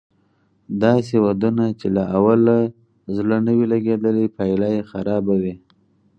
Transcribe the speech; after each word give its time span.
داسې 0.83 1.15
ودونه 1.25 1.65
چې 1.79 1.87
له 1.95 2.03
اوله 2.17 2.57
زړه 3.17 3.37
نه 3.45 3.51
وي 3.57 3.65
لګېدلی 3.73 4.25
پايله 4.37 4.67
یې 4.75 4.81
خرابه 4.91 5.35
وي 5.41 5.55